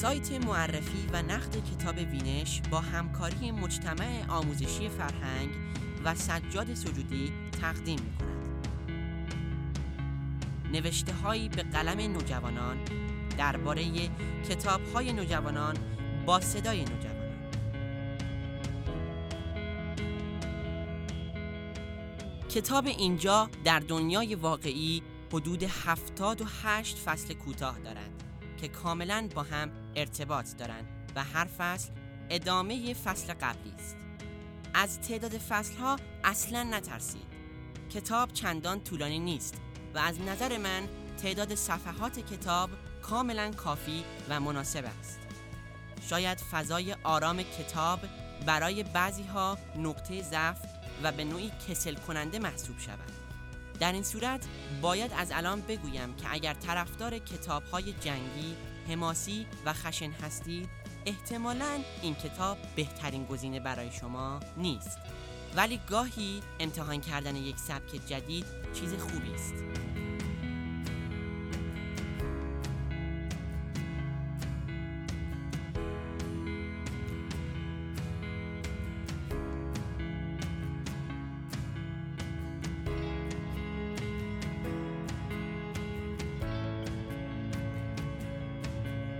سایت 0.00 0.32
معرفی 0.32 1.08
و 1.12 1.22
نقد 1.22 1.56
کتاب 1.70 1.96
وینش 1.96 2.62
با 2.70 2.80
همکاری 2.80 3.50
مجتمع 3.50 4.24
آموزشی 4.28 4.88
فرهنگ 4.88 5.50
و 6.04 6.14
سجاد 6.14 6.74
سجودی 6.74 7.32
تقدیم 7.60 8.00
می 8.00 8.12
کند. 8.18 8.68
نوشته 10.72 11.12
هایی 11.12 11.48
به 11.48 11.62
قلم 11.62 12.12
نوجوانان 12.12 12.78
درباره 13.38 13.84
کتاب 14.48 14.80
های 14.94 15.12
نوجوانان 15.12 15.76
با 16.26 16.40
صدای 16.40 16.84
نوجوانان 16.84 17.18
کتاب 22.48 22.86
اینجا 22.86 23.50
در 23.64 23.78
دنیای 23.78 24.34
واقعی 24.34 25.02
حدود 25.32 25.62
78 25.62 26.98
فصل 26.98 27.34
کوتاه 27.34 27.78
دارند 27.78 28.22
که 28.60 28.68
کاملا 28.68 29.28
با 29.34 29.42
هم 29.42 29.70
ارتباط 29.96 30.56
دارند 30.56 31.12
و 31.16 31.24
هر 31.24 31.44
فصل 31.44 31.90
ادامه 32.30 32.94
فصل 32.94 33.32
قبلی 33.32 33.72
است. 33.78 33.96
از 34.74 35.00
تعداد 35.00 35.38
فصلها 35.38 35.96
اصلا 36.24 36.62
نترسید. 36.62 37.28
کتاب 37.90 38.32
چندان 38.32 38.84
طولانی 38.84 39.18
نیست 39.18 39.54
و 39.94 39.98
از 39.98 40.20
نظر 40.20 40.58
من 40.58 40.88
تعداد 41.22 41.54
صفحات 41.54 42.18
کتاب 42.18 42.70
کاملا 43.02 43.50
کافی 43.50 44.04
و 44.28 44.40
مناسب 44.40 44.84
است. 45.00 45.18
شاید 46.08 46.38
فضای 46.38 46.96
آرام 47.04 47.42
کتاب 47.42 48.00
برای 48.46 48.82
بعضی 48.82 49.22
ها 49.22 49.58
نقطه 49.76 50.22
ضعف 50.22 50.58
و 51.02 51.12
به 51.12 51.24
نوعی 51.24 51.52
کسل 51.68 51.94
کننده 51.94 52.38
محسوب 52.38 52.78
شود. 52.78 53.12
در 53.80 53.92
این 53.92 54.02
صورت 54.02 54.46
باید 54.82 55.12
از 55.16 55.32
الان 55.32 55.60
بگویم 55.60 56.16
که 56.16 56.24
اگر 56.30 56.54
طرفدار 56.54 57.18
کتاب 57.18 57.62
های 57.64 57.92
جنگی، 57.92 58.56
حماسی 58.88 59.46
و 59.66 59.72
خشن 59.72 60.10
هستید 60.10 60.68
احتمالا 61.06 61.80
این 62.02 62.14
کتاب 62.14 62.58
بهترین 62.76 63.24
گزینه 63.24 63.60
برای 63.60 63.92
شما 63.92 64.40
نیست 64.56 64.98
ولی 65.56 65.80
گاهی 65.90 66.42
امتحان 66.60 67.00
کردن 67.00 67.36
یک 67.36 67.56
سبک 67.56 68.06
جدید 68.06 68.44
چیز 68.74 68.94
خوبی 68.94 69.34
است. 69.34 69.54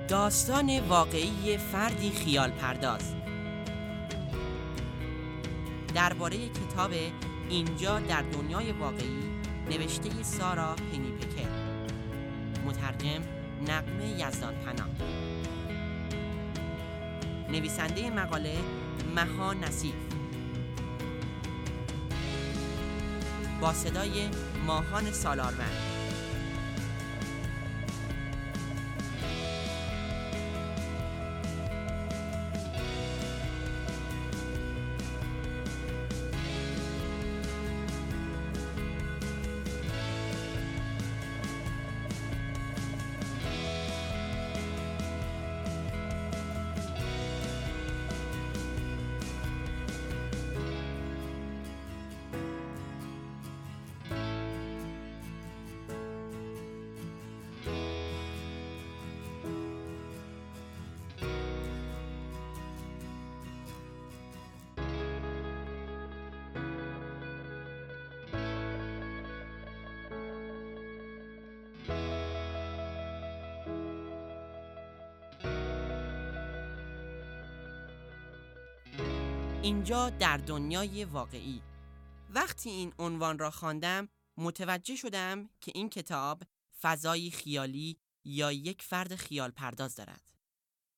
داستان 0.09 0.81
واقعی 0.81 1.59
فردی 1.59 2.11
خیال 2.11 2.51
پرداز. 2.51 3.14
درباره 5.95 6.48
کتاب 6.48 6.91
اینجا 7.48 7.98
در 7.98 8.23
دنیای 8.23 8.73
واقعی 8.73 9.23
نوشته 9.70 10.23
سارا 10.23 10.75
پنیپکر 10.75 11.48
مترجم 12.67 13.23
نقمه 13.69 14.09
یزدان 14.09 14.55
پناه. 14.55 14.89
نویسنده 17.48 18.11
مقاله 18.11 18.59
مها 19.17 19.53
نصیف. 19.53 19.95
با 23.61 23.73
صدای 23.73 24.29
ماهان 24.67 25.12
سالارمند. 25.12 25.88
اینجا 79.63 80.11
در 80.11 80.36
دنیای 80.36 81.05
واقعی. 81.05 81.63
وقتی 82.30 82.70
این 82.70 82.95
عنوان 82.98 83.39
را 83.39 83.51
خواندم 83.51 84.08
متوجه 84.36 84.96
شدم 84.96 85.48
که 85.61 85.73
این 85.74 85.89
کتاب 85.89 86.42
فضایی 86.80 87.30
خیالی 87.30 87.98
یا 88.24 88.52
یک 88.52 88.83
فرد 88.83 89.14
خیال 89.14 89.51
پرداز 89.51 89.96
دارد. 89.96 90.23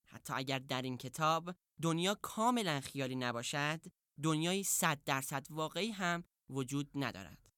حتی 0.06 0.32
اگر 0.36 0.58
در 0.58 0.82
این 0.82 0.98
کتاب 0.98 1.54
دنیا 1.82 2.14
کاملا 2.14 2.80
خیالی 2.80 3.16
نباشد 3.16 3.80
دنیای 4.22 4.62
صد 4.62 4.98
درصد 5.04 5.46
واقعی 5.50 5.90
هم 5.90 6.24
وجود 6.50 6.90
ندارد. 6.94 7.50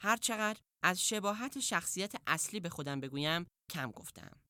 هرچقدر 0.00 0.60
از 0.82 1.02
شباهت 1.02 1.60
شخصیت 1.60 2.14
اصلی 2.26 2.60
به 2.60 2.68
خودم 2.68 3.00
بگویم 3.00 3.46
کم 3.70 3.90
گفتم. 3.90 4.40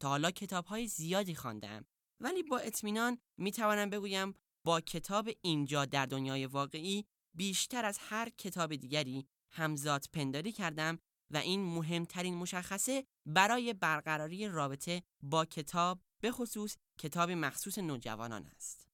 تا 0.00 0.08
حالا 0.08 0.30
کتاب 0.30 0.64
های 0.66 0.86
زیادی 0.86 1.34
خواندم 1.34 1.84
ولی 2.20 2.42
با 2.42 2.58
اطمینان 2.58 3.18
می 3.38 3.52
توانم 3.52 3.90
بگویم 3.90 4.34
با 4.64 4.80
کتاب 4.80 5.28
اینجا 5.42 5.84
در 5.84 6.06
دنیای 6.06 6.46
واقعی 6.46 7.06
بیشتر 7.34 7.84
از 7.84 7.98
هر 8.00 8.28
کتاب 8.28 8.76
دیگری 8.76 9.26
همزاد 9.50 10.04
پنداری 10.12 10.52
کردم 10.52 10.98
و 11.30 11.36
این 11.36 11.60
مهمترین 11.74 12.34
مشخصه 12.34 13.06
برای 13.26 13.74
برقراری 13.74 14.48
رابطه 14.48 15.02
با 15.22 15.44
کتاب 15.44 16.00
به 16.20 16.32
خصوص 16.32 16.76
کتاب 16.98 17.30
مخصوص 17.30 17.78
نوجوانان 17.78 18.46
است. 18.46 18.88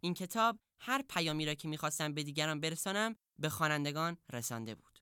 این 0.00 0.14
کتاب 0.14 0.58
هر 0.78 1.02
پیامی 1.02 1.46
را 1.46 1.54
که 1.54 1.68
می‌خواستم 1.68 2.14
به 2.14 2.22
دیگران 2.22 2.60
برسانم 2.60 3.16
به 3.38 3.48
خوانندگان 3.48 4.16
رسانده 4.32 4.74
بود. 4.74 4.98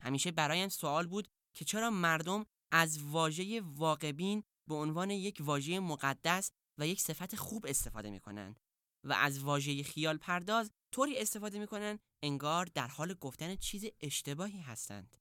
همیشه 0.00 0.30
برایم 0.30 0.68
سوال 0.68 1.06
بود 1.06 1.28
که 1.54 1.64
چرا 1.64 1.90
مردم 1.90 2.46
از 2.70 3.02
واژه 3.02 3.60
واقعبین 3.60 4.44
به 4.66 4.74
عنوان 4.74 5.10
یک 5.10 5.38
واژه 5.40 5.80
مقدس 5.80 6.52
و 6.78 6.86
یک 6.86 7.00
صفت 7.00 7.36
خوب 7.36 7.66
استفاده 7.68 8.10
می 8.10 8.20
کنند 8.20 8.60
و 9.04 9.12
از 9.12 9.38
واژه 9.38 9.82
خیال 9.82 10.16
پرداز 10.16 10.70
طوری 10.92 11.18
استفاده 11.18 11.58
می‌کنن 11.58 11.98
انگار 12.22 12.66
در 12.74 12.88
حال 12.88 13.14
گفتن 13.14 13.56
چیز 13.56 13.84
اشتباهی 14.00 14.60
هستند. 14.60 15.16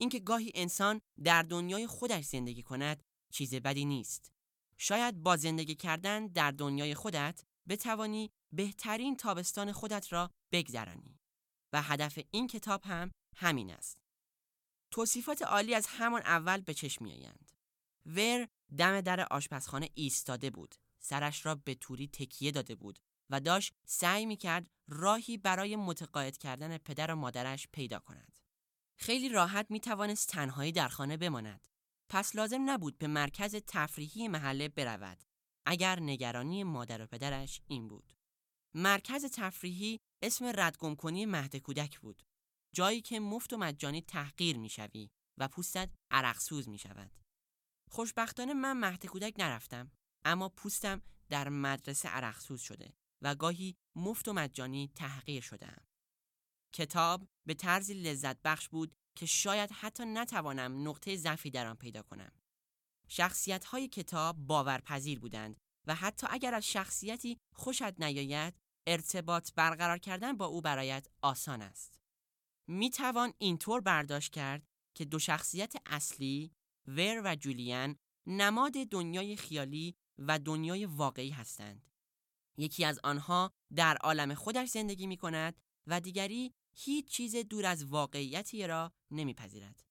اینکه 0.00 0.18
گاهی 0.18 0.52
انسان 0.54 1.00
در 1.24 1.42
دنیای 1.42 1.86
خودش 1.86 2.24
زندگی 2.24 2.62
کند 2.62 3.02
چیز 3.32 3.54
بدی 3.54 3.84
نیست. 3.84 4.32
شاید 4.78 5.22
با 5.22 5.36
زندگی 5.36 5.74
کردن 5.74 6.26
در 6.26 6.50
دنیای 6.50 6.94
خودت 6.94 7.44
بتوانی 7.68 8.30
بهترین 8.52 9.16
تابستان 9.16 9.72
خودت 9.72 10.12
را 10.12 10.30
بگذرانی 10.52 11.18
و 11.72 11.82
هدف 11.82 12.18
این 12.30 12.46
کتاب 12.46 12.84
هم 12.84 13.10
همین 13.36 13.70
است. 13.70 13.98
توصیفات 14.90 15.42
عالی 15.42 15.74
از 15.74 15.86
همان 15.86 16.22
اول 16.22 16.60
به 16.60 16.74
چشم 16.74 17.04
میآیند. 17.04 17.52
ور 18.06 18.48
دم 18.78 19.00
در 19.00 19.26
آشپزخانه 19.30 19.88
ایستاده 19.94 20.50
بود. 20.50 20.74
سرش 21.06 21.46
را 21.46 21.54
به 21.54 21.74
توری 21.74 22.08
تکیه 22.08 22.50
داده 22.50 22.74
بود 22.74 22.98
و 23.30 23.40
داشت 23.40 23.74
سعی 23.84 24.26
می 24.26 24.36
کرد 24.36 24.70
راهی 24.88 25.38
برای 25.38 25.76
متقاعد 25.76 26.36
کردن 26.36 26.78
پدر 26.78 27.10
و 27.10 27.14
مادرش 27.14 27.68
پیدا 27.72 27.98
کند. 27.98 28.38
خیلی 28.98 29.28
راحت 29.28 29.66
می 29.70 29.80
توانست 29.80 30.28
تنهایی 30.28 30.72
در 30.72 30.88
خانه 30.88 31.16
بماند. 31.16 31.68
پس 32.08 32.36
لازم 32.36 32.70
نبود 32.70 32.98
به 32.98 33.06
مرکز 33.06 33.56
تفریحی 33.66 34.28
محله 34.28 34.68
برود. 34.68 35.24
اگر 35.66 36.00
نگرانی 36.00 36.64
مادر 36.64 37.02
و 37.02 37.06
پدرش 37.06 37.60
این 37.66 37.88
بود. 37.88 38.12
مرکز 38.74 39.24
تفریحی 39.24 40.00
اسم 40.22 40.52
ردگم 40.56 40.94
کنی 40.94 41.26
مهد 41.26 41.56
کودک 41.56 41.98
بود. 42.00 42.22
جایی 42.74 43.00
که 43.00 43.20
مفت 43.20 43.52
و 43.52 43.56
مجانی 43.56 44.02
تحقیر 44.02 44.58
می‌شوی 44.58 45.10
و 45.38 45.48
پوستت 45.48 45.90
عرقسوز 46.10 46.68
می 46.68 46.78
شود. 46.78 47.10
خوشبختانه 47.90 48.54
من 48.54 48.72
مهد 48.72 49.06
کودک 49.06 49.34
نرفتم 49.38 49.90
اما 50.26 50.48
پوستم 50.48 51.02
در 51.28 51.48
مدرسه 51.48 52.08
عرقسوز 52.08 52.60
شده 52.60 52.92
و 53.22 53.34
گاهی 53.34 53.76
مفت 53.96 54.28
و 54.28 54.32
مجانی 54.32 54.90
تحقیر 54.94 55.42
شدم. 55.42 55.82
کتاب 56.72 57.28
به 57.46 57.54
طرزی 57.54 57.94
لذت 57.94 58.42
بخش 58.42 58.68
بود 58.68 58.94
که 59.14 59.26
شاید 59.26 59.70
حتی 59.70 60.04
نتوانم 60.04 60.88
نقطه 60.88 61.16
ضعفی 61.16 61.50
در 61.50 61.66
آن 61.66 61.76
پیدا 61.76 62.02
کنم. 62.02 62.32
شخصیت 63.08 63.64
های 63.64 63.88
کتاب 63.88 64.36
باورپذیر 64.36 65.20
بودند 65.20 65.60
و 65.86 65.94
حتی 65.94 66.26
اگر 66.30 66.54
از 66.54 66.66
شخصیتی 66.66 67.38
خوشت 67.52 68.00
نیاید 68.00 68.54
ارتباط 68.86 69.52
برقرار 69.54 69.98
کردن 69.98 70.36
با 70.36 70.46
او 70.46 70.60
برایت 70.60 71.06
آسان 71.22 71.62
است. 71.62 72.00
می 72.68 72.90
توان 72.90 73.32
اینطور 73.38 73.80
برداشت 73.80 74.32
کرد 74.32 74.66
که 74.94 75.04
دو 75.04 75.18
شخصیت 75.18 75.74
اصلی 75.86 76.52
ور 76.86 77.22
و 77.24 77.36
جولیان 77.36 77.96
نماد 78.26 78.72
دنیای 78.72 79.36
خیالی 79.36 79.96
و 80.18 80.38
دنیای 80.38 80.86
واقعی 80.86 81.30
هستند. 81.30 81.86
یکی 82.58 82.84
از 82.84 83.00
آنها 83.04 83.52
در 83.74 83.96
عالم 83.96 84.34
خودش 84.34 84.68
زندگی 84.68 85.06
می 85.06 85.16
کند 85.16 85.60
و 85.86 86.00
دیگری 86.00 86.54
هیچ 86.74 87.08
چیز 87.08 87.36
دور 87.36 87.66
از 87.66 87.84
واقعیتی 87.84 88.66
را 88.66 88.92
نمیپذیرد. 89.10 89.82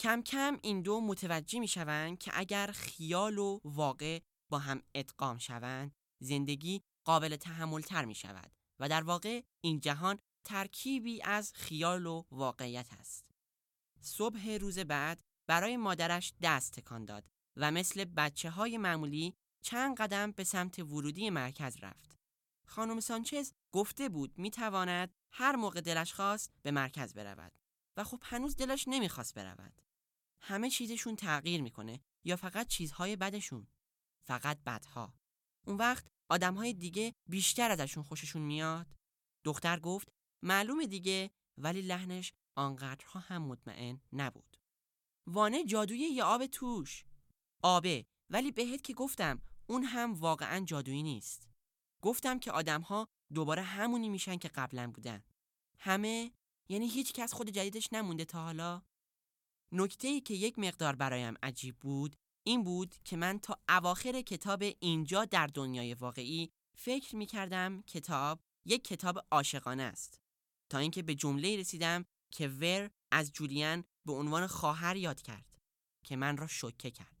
کم 0.00 0.22
کم 0.22 0.58
این 0.62 0.82
دو 0.82 1.00
متوجه 1.00 1.58
می 1.58 1.68
شوند 1.68 2.18
که 2.18 2.30
اگر 2.34 2.66
خیال 2.66 3.38
و 3.38 3.60
واقع 3.64 4.20
با 4.50 4.58
هم 4.58 4.82
ادغام 4.94 5.38
شوند 5.38 5.94
زندگی 6.20 6.82
قابل 7.04 7.36
تحمل 7.36 7.80
تر 7.80 8.04
می 8.04 8.14
شود 8.14 8.52
و 8.80 8.88
در 8.88 9.02
واقع 9.02 9.42
این 9.60 9.80
جهان 9.80 10.18
ترکیبی 10.44 11.22
از 11.22 11.52
خیال 11.54 12.06
و 12.06 12.24
واقعیت 12.30 12.92
است. 12.92 13.30
صبح 14.00 14.50
روز 14.50 14.78
بعد 14.78 15.22
برای 15.46 15.76
مادرش 15.76 16.32
دست 16.42 16.72
تکان 16.72 17.04
داد 17.04 17.24
و 17.56 17.70
مثل 17.70 18.04
بچه 18.04 18.50
های 18.50 18.78
معمولی 18.78 19.34
چند 19.62 19.96
قدم 19.96 20.32
به 20.32 20.44
سمت 20.44 20.78
ورودی 20.78 21.30
مرکز 21.30 21.76
رفت. 21.76 22.18
خانم 22.66 23.00
سانچز 23.00 23.52
گفته 23.72 24.08
بود 24.08 24.38
می 24.38 24.50
تواند 24.50 25.14
هر 25.32 25.56
موقع 25.56 25.80
دلش 25.80 26.12
خواست 26.12 26.52
به 26.62 26.70
مرکز 26.70 27.14
برود 27.14 27.58
و 27.96 28.04
خب 28.04 28.20
هنوز 28.22 28.56
دلش 28.56 28.84
نمی‌خواست 28.88 29.34
برود. 29.34 29.82
همه 30.40 30.70
چیزشون 30.70 31.16
تغییر 31.16 31.62
می‌کنه 31.62 32.00
یا 32.24 32.36
فقط 32.36 32.66
چیزهای 32.66 33.16
بدشون؟ 33.16 33.66
فقط 34.26 34.58
بدها. 34.66 35.14
اون 35.66 35.76
وقت 35.76 36.06
آدمهای 36.28 36.72
دیگه 36.72 37.14
بیشتر 37.26 37.70
ازشون 37.70 38.02
خوششون 38.02 38.42
میاد. 38.42 38.86
دختر 39.44 39.80
گفت 39.80 40.08
معلومه 40.42 40.86
دیگه 40.86 41.30
ولی 41.58 41.82
لحنش 41.82 42.32
آنقدرها 42.56 43.20
هم 43.20 43.42
مطمئن 43.42 44.00
نبود. 44.12 44.56
وانه 45.26 45.64
جادویی 45.64 46.14
یا 46.14 46.26
آب 46.26 46.46
توش. 46.46 47.04
آبه. 47.62 48.06
ولی 48.30 48.52
بهت 48.52 48.82
که 48.82 48.94
گفتم 48.94 49.40
اون 49.66 49.84
هم 49.84 50.14
واقعا 50.14 50.64
جادویی 50.64 51.02
نیست. 51.02 51.48
گفتم 52.02 52.38
که 52.38 52.52
آدمها 52.52 53.08
دوباره 53.34 53.62
همونی 53.62 54.08
میشن 54.08 54.36
که 54.36 54.48
قبلا 54.48 54.90
بودن. 54.90 55.22
همه 55.78 56.32
یعنی 56.68 56.88
هیچ 56.88 57.12
کس 57.12 57.32
خود 57.34 57.50
جدیدش 57.50 57.92
نمونده 57.92 58.24
تا 58.24 58.42
حالا. 58.42 58.82
نکته 59.72 60.08
ای 60.08 60.20
که 60.20 60.34
یک 60.34 60.58
مقدار 60.58 60.96
برایم 60.96 61.34
عجیب 61.42 61.76
بود 61.78 62.16
این 62.46 62.64
بود 62.64 62.94
که 63.04 63.16
من 63.16 63.38
تا 63.38 63.58
اواخر 63.68 64.20
کتاب 64.20 64.64
اینجا 64.80 65.24
در 65.24 65.46
دنیای 65.46 65.94
واقعی 65.94 66.50
فکر 66.76 67.16
می 67.16 67.26
کردم 67.26 67.82
کتاب 67.82 68.40
یک 68.66 68.84
کتاب 68.84 69.26
عاشقانه 69.30 69.82
است. 69.82 70.20
تا 70.70 70.78
اینکه 70.78 71.02
به 71.02 71.14
جمله 71.14 71.56
رسیدم 71.56 72.04
که 72.30 72.48
ور 72.48 72.90
از 73.12 73.32
جولیان 73.32 73.84
به 74.06 74.12
عنوان 74.12 74.46
خواهر 74.46 74.96
یاد 74.96 75.22
کرد 75.22 75.58
که 76.04 76.16
من 76.16 76.36
را 76.36 76.46
شوکه 76.46 76.90
کرد. 76.90 77.17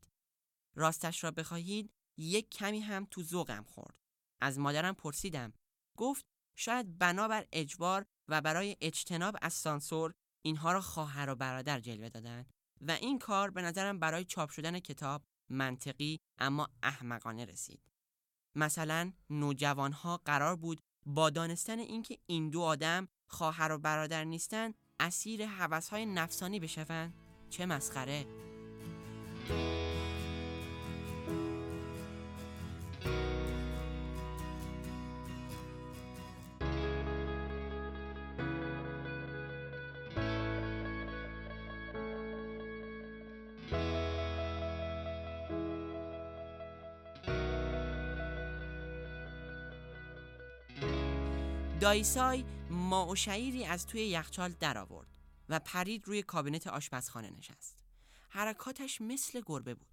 راستش 0.78 1.24
را 1.24 1.30
بخواهید 1.30 1.92
یک 2.18 2.50
کمی 2.50 2.80
هم 2.80 3.06
تو 3.10 3.22
ذوقم 3.22 3.64
خورد. 3.64 3.94
از 4.40 4.58
مادرم 4.58 4.94
پرسیدم. 4.94 5.52
گفت 5.96 6.26
شاید 6.56 6.98
بنابر 6.98 7.46
اجبار 7.52 8.06
و 8.28 8.40
برای 8.40 8.76
اجتناب 8.80 9.36
از 9.42 9.52
سانسور 9.52 10.14
اینها 10.42 10.72
را 10.72 10.80
خواهر 10.80 11.30
و 11.30 11.34
برادر 11.34 11.80
جلوه 11.80 12.08
دادن 12.08 12.46
و 12.80 12.90
این 12.90 13.18
کار 13.18 13.50
به 13.50 13.62
نظرم 13.62 13.98
برای 13.98 14.24
چاپ 14.24 14.50
شدن 14.50 14.80
کتاب 14.80 15.22
منطقی 15.48 16.20
اما 16.38 16.68
احمقانه 16.82 17.44
رسید. 17.44 17.80
مثلا 18.54 19.12
نوجوانها 19.30 20.16
قرار 20.16 20.56
بود 20.56 20.80
با 21.06 21.30
دانستن 21.30 21.78
اینکه 21.78 22.18
این 22.26 22.50
دو 22.50 22.60
آدم 22.62 23.08
خواهر 23.26 23.72
و 23.72 23.78
برادر 23.78 24.24
نیستن 24.24 24.74
اسیر 25.00 25.46
حوثهای 25.46 26.06
نفسانی 26.06 26.60
بشوند. 26.60 27.14
چه 27.50 27.66
مسخره! 27.66 28.47
دایسای 51.80 52.44
ما 52.70 53.06
و 53.06 53.16
شعیری 53.16 53.64
از 53.64 53.86
توی 53.86 54.06
یخچال 54.06 54.52
درآورد 54.52 55.08
و 55.48 55.58
پرید 55.58 56.08
روی 56.08 56.22
کابینت 56.22 56.66
آشپزخانه 56.66 57.30
نشست. 57.30 57.76
حرکاتش 58.28 59.00
مثل 59.00 59.42
گربه 59.46 59.74
بود. 59.74 59.88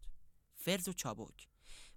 فرز 0.56 0.88
و 0.88 0.94
چابک. 0.94 1.48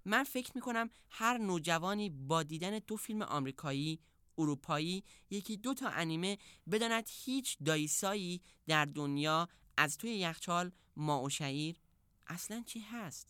من 0.05 0.23
فکر 0.23 0.51
می‌کنم 0.55 0.89
هر 1.09 1.37
نوجوانی 1.37 2.09
با 2.09 2.43
دیدن 2.43 2.79
دو 2.79 2.95
فیلم 2.95 3.21
آمریکایی 3.21 3.99
اروپایی 4.37 5.03
یکی 5.29 5.57
دو 5.57 5.73
تا 5.73 5.89
انیمه 5.89 6.37
بداند 6.71 7.09
هیچ 7.09 7.57
دایسایی 7.65 8.41
در 8.67 8.85
دنیا 8.85 9.49
از 9.77 9.97
توی 9.97 10.15
یخچال 10.15 10.71
ما 10.95 11.23
و 11.23 11.29
شعیر 11.29 11.79
اصلا 12.27 12.63
چی 12.65 12.79
هست؟ 12.79 13.27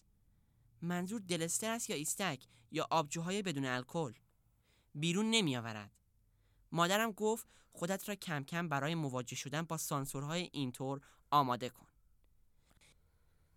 منظور 0.81 1.21
دلستر 1.21 1.71
است 1.71 1.89
یا 1.89 1.95
ایستک 1.95 2.43
یا 2.71 2.87
آبجوهای 2.91 3.41
بدون 3.41 3.65
الکل 3.65 4.13
بیرون 4.95 5.29
نمی 5.29 5.57
آورد 5.57 5.91
مادرم 6.71 7.11
گفت 7.11 7.47
خودت 7.71 8.09
را 8.09 8.15
کم 8.15 8.43
کم 8.43 8.69
برای 8.69 8.95
مواجه 8.95 9.35
شدن 9.35 9.61
با 9.61 9.77
سانسورهای 9.77 10.49
اینطور 10.53 11.01
آماده 11.31 11.69
کن. 11.69 11.87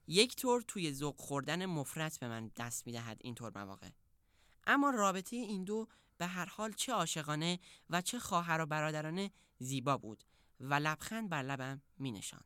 یک 0.07 0.37
طور 0.37 0.63
توی 0.63 0.93
ذوق 0.93 1.21
خوردن 1.21 1.67
مفرت 1.67 2.19
به 2.19 2.29
من 2.29 2.51
دست 2.57 2.87
می‌دهد 2.87 3.17
اینطور 3.21 3.53
مواقع. 3.59 3.91
اما 4.67 4.91
رابطه 4.91 5.37
این 5.37 5.65
دو 5.65 5.89
به 6.19 6.27
هر 6.27 6.47
حال 6.47 6.73
چه 6.73 6.93
عاشقانه 6.93 7.59
و 7.91 8.01
چه 8.01 8.19
خواهر 8.19 8.61
و 8.61 8.67
برادرانه 8.67 9.31
زیبا 9.59 9.97
بود 9.97 10.25
و 10.61 10.75
لبخند 10.75 11.29
بر 11.29 11.43
لبم 11.43 11.83
می 11.99 12.13
نشاند. 12.13 12.45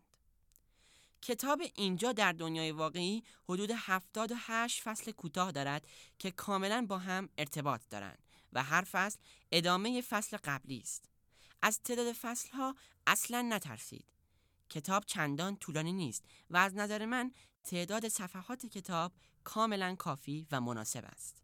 کتاب 1.22 1.62
اینجا 1.74 2.12
در 2.12 2.32
دنیای 2.32 2.72
واقعی 2.72 3.24
حدود 3.48 3.70
78 3.76 4.82
فصل 4.82 5.12
کوتاه 5.12 5.52
دارد 5.52 5.86
که 6.18 6.30
کاملا 6.30 6.86
با 6.88 6.98
هم 6.98 7.28
ارتباط 7.38 7.82
دارند 7.90 8.25
و 8.52 8.62
هر 8.62 8.82
فصل 8.82 9.18
ادامه 9.52 10.00
فصل 10.00 10.36
قبلی 10.44 10.78
است. 10.78 11.10
از 11.62 11.80
تعداد 11.80 12.12
فصل 12.12 12.50
ها 12.50 12.74
اصلا 13.06 13.42
نترسید. 13.42 14.04
کتاب 14.68 15.04
چندان 15.04 15.56
طولانی 15.56 15.92
نیست 15.92 16.24
و 16.50 16.56
از 16.56 16.74
نظر 16.74 17.04
من 17.04 17.32
تعداد 17.64 18.08
صفحات 18.08 18.66
کتاب 18.66 19.12
کاملا 19.44 19.94
کافی 19.94 20.46
و 20.50 20.60
مناسب 20.60 21.04
است. 21.04 21.42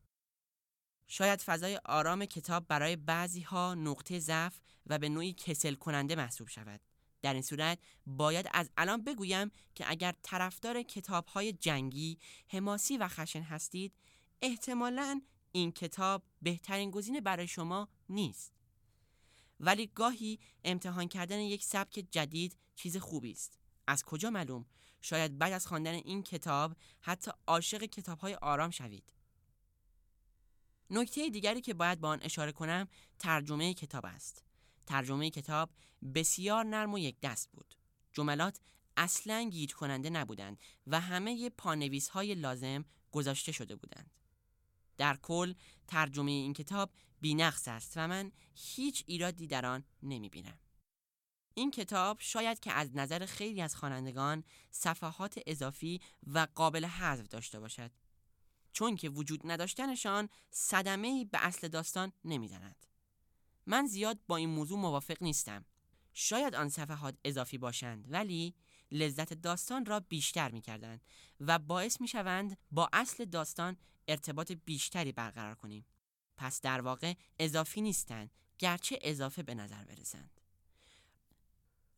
شاید 1.08 1.40
فضای 1.40 1.80
آرام 1.84 2.24
کتاب 2.24 2.66
برای 2.68 2.96
بعضی 2.96 3.40
ها 3.40 3.74
نقطه 3.74 4.18
ضعف 4.18 4.60
و 4.86 4.98
به 4.98 5.08
نوعی 5.08 5.32
کسل 5.32 5.74
کننده 5.74 6.14
محسوب 6.14 6.48
شود. 6.48 6.80
در 7.22 7.32
این 7.32 7.42
صورت 7.42 7.78
باید 8.06 8.48
از 8.52 8.70
الان 8.76 9.04
بگویم 9.04 9.50
که 9.74 9.90
اگر 9.90 10.14
طرفدار 10.22 10.82
کتاب 10.82 11.26
های 11.26 11.52
جنگی، 11.52 12.18
حماسی 12.48 12.98
و 12.98 13.08
خشن 13.08 13.42
هستید، 13.42 13.92
احتمالاً 14.42 15.22
این 15.52 15.72
کتاب 15.72 16.22
بهترین 16.42 16.90
گزینه 16.90 17.20
برای 17.20 17.46
شما 17.46 17.88
نیست. 18.08 18.52
ولی 19.60 19.86
گاهی 19.86 20.38
امتحان 20.64 21.08
کردن 21.08 21.38
یک 21.38 21.64
سبک 21.64 22.06
جدید 22.10 22.56
چیز 22.74 22.96
خوبی 22.96 23.32
است. 23.32 23.58
از 23.86 24.02
کجا 24.02 24.30
معلوم؟ 24.30 24.66
شاید 25.00 25.38
بعد 25.38 25.52
از 25.52 25.66
خواندن 25.66 25.94
این 25.94 26.22
کتاب 26.22 26.76
حتی 27.00 27.30
عاشق 27.46 27.84
کتابهای 27.84 28.34
آرام 28.34 28.70
شوید. 28.70 29.12
نکته 30.90 31.30
دیگری 31.30 31.60
که 31.60 31.74
باید 31.74 32.00
با 32.00 32.08
آن 32.08 32.18
اشاره 32.22 32.52
کنم 32.52 32.88
ترجمه 33.18 33.74
کتاب 33.74 34.06
است. 34.06 34.44
ترجمه 34.86 35.30
کتاب 35.30 35.70
بسیار 36.14 36.64
نرم 36.64 36.94
و 36.94 36.98
یک 36.98 37.16
دست 37.22 37.50
بود. 37.52 37.74
جملات 38.12 38.60
اصلا 38.96 39.48
گیج 39.50 39.74
کننده 39.74 40.10
نبودند 40.10 40.58
و 40.86 41.00
همه 41.00 41.50
پانویس 41.50 42.08
های 42.08 42.34
لازم 42.34 42.84
گذاشته 43.12 43.52
شده 43.52 43.76
بودند. 43.76 44.10
در 45.02 45.16
کل 45.16 45.54
ترجمه 45.86 46.30
این 46.30 46.52
کتاب 46.52 46.90
بینقص 47.20 47.68
است 47.68 47.92
و 47.96 48.08
من 48.08 48.32
هیچ 48.54 49.04
ایرادی 49.06 49.46
در 49.46 49.66
آن 49.66 49.84
نمی 50.02 50.28
بینم. 50.28 50.58
این 51.54 51.70
کتاب 51.70 52.16
شاید 52.20 52.60
که 52.60 52.72
از 52.72 52.96
نظر 52.96 53.26
خیلی 53.26 53.62
از 53.62 53.76
خوانندگان 53.76 54.44
صفحات 54.70 55.40
اضافی 55.46 56.00
و 56.26 56.46
قابل 56.54 56.84
حذف 56.84 57.28
داشته 57.28 57.60
باشد 57.60 57.90
چون 58.72 58.96
که 58.96 59.08
وجود 59.08 59.40
نداشتنشان 59.50 60.28
صدمه 60.50 61.24
به 61.24 61.46
اصل 61.46 61.68
داستان 61.68 62.12
نمی‌زند. 62.24 62.86
من 63.66 63.86
زیاد 63.86 64.18
با 64.26 64.36
این 64.36 64.48
موضوع 64.48 64.78
موافق 64.78 65.22
نیستم. 65.22 65.64
شاید 66.12 66.54
آن 66.54 66.68
صفحات 66.68 67.18
اضافی 67.24 67.58
باشند 67.58 68.06
ولی 68.08 68.54
لذت 68.90 69.34
داستان 69.34 69.86
را 69.86 70.00
بیشتر 70.00 70.50
می 70.50 70.60
کردند 70.60 71.04
و 71.40 71.58
باعث 71.58 72.00
می 72.00 72.08
شوند 72.08 72.58
با 72.70 72.88
اصل 72.92 73.24
داستان 73.24 73.76
ارتباط 74.08 74.52
بیشتری 74.52 75.12
برقرار 75.12 75.54
کنیم. 75.54 75.86
پس 76.36 76.60
در 76.60 76.80
واقع 76.80 77.14
اضافی 77.38 77.80
نیستند 77.80 78.30
گرچه 78.58 78.98
اضافه 79.02 79.42
به 79.42 79.54
نظر 79.54 79.84
برسند. 79.84 80.40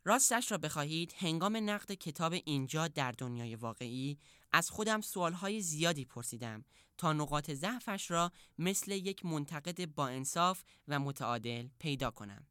راستش 0.04 0.52
را 0.52 0.58
بخواهید 0.58 1.14
هنگام 1.18 1.70
نقد 1.70 1.92
کتاب 1.92 2.32
اینجا 2.32 2.88
در 2.88 3.12
دنیای 3.12 3.54
واقعی 3.54 4.18
از 4.52 4.70
خودم 4.70 5.00
سوالهای 5.00 5.60
زیادی 5.60 6.04
پرسیدم 6.04 6.64
تا 6.98 7.12
نقاط 7.12 7.50
ضعفش 7.50 8.10
را 8.10 8.32
مثل 8.58 8.90
یک 8.90 9.24
منتقد 9.24 9.84
با 9.94 10.08
انصاف 10.08 10.64
و 10.88 10.98
متعادل 10.98 11.68
پیدا 11.78 12.10
کنم. 12.10 12.46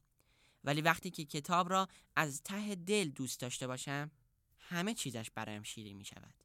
ولی 0.63 0.81
وقتی 0.81 1.11
که 1.11 1.25
کتاب 1.25 1.69
را 1.69 1.87
از 2.15 2.41
ته 2.43 2.75
دل 2.75 3.09
دوست 3.09 3.39
داشته 3.39 3.67
باشم 3.67 4.11
همه 4.57 4.93
چیزش 4.93 5.31
برایم 5.31 5.63
شیرین 5.63 5.97
می 5.97 6.05
شود. 6.05 6.42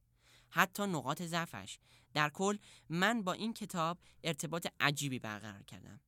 حتی 0.50 0.83
نقاط 0.83 1.23
ضعفش. 1.23 1.78
در 2.14 2.28
کل 2.31 2.57
من 2.88 3.23
با 3.23 3.33
این 3.33 3.55
کتاب 3.55 3.99
ارتباط 4.25 4.67
عجیبی 4.81 5.19
برقرار 5.19 5.62
کردم. 5.62 6.00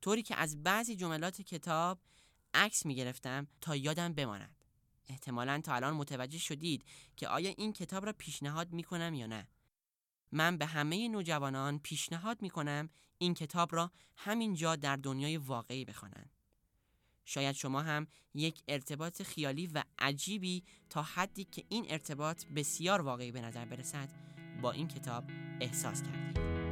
طوری 0.00 0.22
که 0.22 0.36
از 0.36 0.62
بعضی 0.62 0.96
جملات 0.96 1.42
کتاب 1.42 2.00
عکس 2.54 2.86
می 2.86 2.94
گرفتم 2.94 3.46
تا 3.60 3.76
یادم 3.76 4.12
بماند. 4.12 4.64
احتمالا 5.08 5.60
تا 5.64 5.74
الان 5.74 5.94
متوجه 5.94 6.38
شدید 6.38 6.84
که 7.16 7.28
آیا 7.28 7.54
این 7.56 7.72
کتاب 7.72 8.06
را 8.06 8.12
پیشنهاد 8.12 8.72
می 8.72 8.82
کنم 8.82 9.14
یا 9.14 9.26
نه. 9.26 9.48
من 10.32 10.58
به 10.58 10.66
همه 10.66 11.08
نوجوانان 11.08 11.78
پیشنهاد 11.78 12.42
می 12.42 12.50
کنم 12.50 12.90
این 13.18 13.34
کتاب 13.34 13.74
را 13.74 13.90
همینجا 14.16 14.76
در 14.76 14.96
دنیای 14.96 15.36
واقعی 15.36 15.84
بخوانند. 15.84 16.35
شاید 17.26 17.54
شما 17.54 17.82
هم 17.82 18.06
یک 18.34 18.62
ارتباط 18.68 19.22
خیالی 19.22 19.66
و 19.66 19.82
عجیبی 19.98 20.64
تا 20.90 21.02
حدی 21.02 21.44
که 21.44 21.64
این 21.68 21.86
ارتباط 21.88 22.44
بسیار 22.46 23.00
واقعی 23.00 23.32
به 23.32 23.40
نظر 23.40 23.64
برسد 23.64 24.08
با 24.62 24.72
این 24.72 24.88
کتاب 24.88 25.24
احساس 25.60 26.02
کردید. 26.02 26.65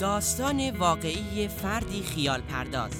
داستان 0.00 0.70
واقعی 0.70 1.48
فردی 1.48 2.02
خیال 2.02 2.40
پرداز. 2.40 2.92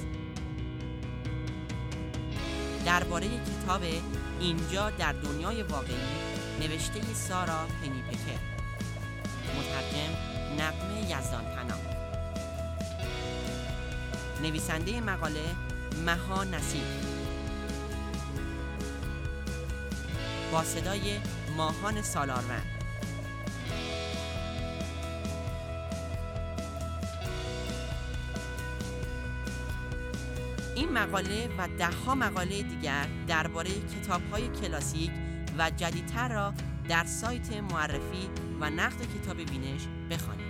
درباره 2.87 3.26
کتاب 3.28 3.83
اینجا 4.40 4.90
در 4.90 5.12
دنیای 5.12 5.62
واقعی 5.62 5.95
نوشته 6.61 7.14
سارا 7.14 7.66
پنیپکر. 7.83 8.40
مترجم 9.59 10.12
نقمه 10.59 11.00
یزدان 11.00 11.45
پناه. 11.45 11.80
نویسنده 14.42 15.00
مقاله 15.00 15.45
مها 16.07 16.45
نصیر. 16.45 16.83
با 20.52 20.64
صدای 20.64 21.19
ماهان 21.57 22.02
سالارون 22.02 22.80
مقاله 31.00 31.49
و 31.59 31.69
دهها 31.78 32.14
مقاله 32.14 32.62
دیگر 32.62 33.07
درباره 33.28 33.71
کتاب‌های 33.71 34.49
کلاسیک 34.49 35.11
و 35.59 35.71
جدیدتر 35.71 36.28
را 36.28 36.54
در 36.88 37.04
سایت 37.04 37.52
معرفی 37.52 38.28
و 38.61 38.71
نقد 38.71 38.99
کتاب 39.14 39.37
بینش 39.37 39.83
بخوانید. 40.11 40.50